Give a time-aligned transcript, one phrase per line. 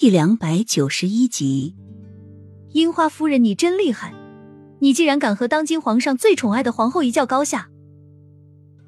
[0.00, 1.76] 第两百九十一集，
[2.70, 4.14] 樱花夫人，你真厉害！
[4.78, 7.68] 你竟然敢和当今皇上最宠爱的皇后一较高下。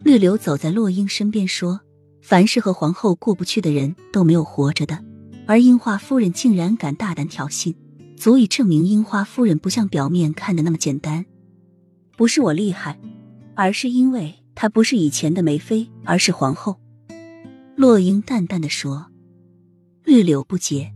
[0.02, 1.82] 绿柳走在洛英身边说
[2.22, 5.04] ：“凡是和皇后过不去的人都没有活着的，
[5.46, 7.74] 而樱花夫人竟然敢大胆挑衅，
[8.16, 11.26] 足以证明樱花夫人不像表面看的那么简单。
[12.16, 12.98] 不是我厉害，
[13.54, 16.80] 而是因为她不是以前的梅妃，而是皇后。”
[17.76, 19.08] 洛英淡淡的说。
[20.04, 20.90] 绿柳不解。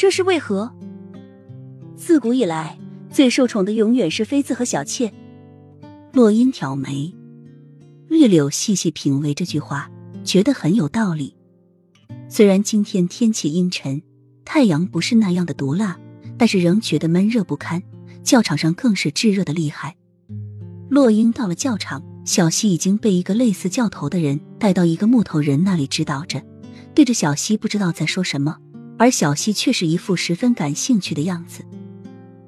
[0.00, 0.74] 这是为何？
[1.94, 2.78] 自古以来，
[3.10, 5.12] 最受宠的永远是妃子和小妾。
[6.14, 7.14] 洛英挑眉，
[8.08, 9.90] 绿柳细细品味这句话，
[10.24, 11.36] 觉得很有道理。
[12.30, 14.00] 虽然今天天气阴沉，
[14.42, 16.00] 太阳不是那样的毒辣，
[16.38, 17.82] 但是仍觉得闷热不堪。
[18.22, 19.96] 教场上更是炙热的厉害。
[20.88, 26.42] 洛英到了教场，小溪已经被一个类似教头的人带到一个木头人那里指导着，
[26.94, 28.56] 对着小溪不知道在说什么。
[29.00, 31.64] 而小溪却是一副十分感兴趣的样子。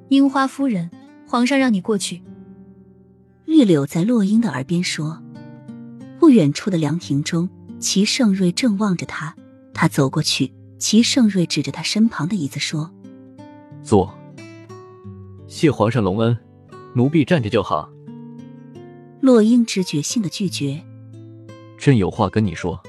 [0.09, 0.91] 樱花夫人，
[1.27, 2.21] 皇上让你过去。
[3.45, 5.19] 绿柳在洛英的耳边说。
[6.19, 9.35] 不远处的凉亭中，齐盛瑞正望着他。
[9.73, 12.93] 他走过去，齐盛瑞指着他身旁的椅子说
[13.81, 14.13] ：“坐。
[15.47, 16.37] 谢皇上隆恩，
[16.93, 17.89] 奴婢站着就好。”
[19.21, 20.83] 洛英直觉性的拒绝
[21.79, 22.79] ：“朕有话跟你说。”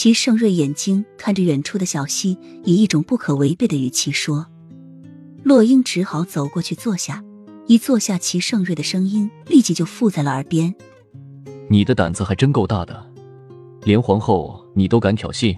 [0.00, 4.46] 齐盛瑞眼睛看着远处的小溪，以一种不可违背的语气说
[5.44, 7.22] ：“洛英只好走过去坐下。
[7.66, 10.74] 一坐下，齐盛瑞的声音立即就附在了耳边
[11.68, 13.12] ：‘你的胆子还真够大的，
[13.82, 15.54] 连皇后你都敢挑衅，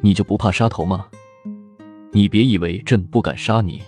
[0.00, 1.08] 你就不怕杀头吗？
[2.12, 3.82] 你别以为朕不敢杀你。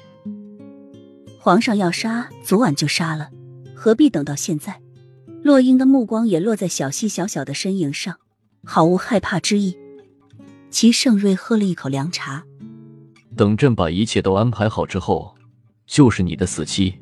[1.38, 3.30] 皇上要杀，昨晚就杀了，
[3.74, 4.82] 何必等到现在？’
[5.42, 8.16] 洛英的目光也落在小溪小小的身影上。”
[8.64, 9.77] 毫无害怕之意。
[10.70, 12.44] 齐盛瑞喝了一口凉茶，
[13.36, 15.36] 等朕把一切都安排好之后，
[15.86, 16.98] 就是你的死期。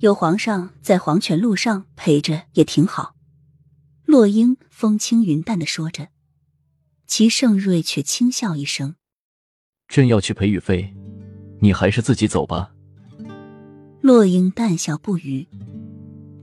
[0.00, 3.14] 有皇上在黄泉路上陪着也挺好。
[4.04, 6.08] 洛英风轻云淡的说着，
[7.06, 8.96] 齐盛瑞却轻笑一声
[9.88, 10.94] ：“朕要去陪雨飞，
[11.60, 12.72] 你还是自己走吧。”
[14.02, 15.48] 洛英淡笑不语，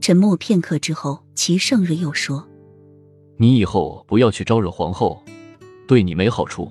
[0.00, 2.48] 沉默片刻之后，齐盛瑞又说。
[3.42, 5.20] 你以后不要去招惹皇后，
[5.88, 6.70] 对你没好处。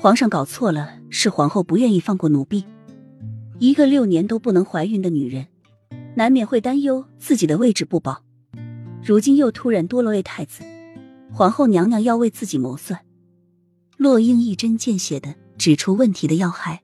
[0.00, 2.64] 皇上搞错了，是皇后不愿意放过奴婢。
[3.60, 5.46] 一个六年都不能怀孕的女人，
[6.16, 8.24] 难免会担忧自己的位置不保。
[9.04, 10.64] 如今又突然多了位太子，
[11.32, 12.98] 皇后娘娘要为自己谋算。
[13.98, 16.82] 洛英一针见血的指出问题的要害。